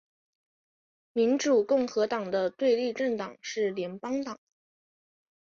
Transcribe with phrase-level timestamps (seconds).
[1.13, 4.39] 民主共和党的对立政党是联邦党。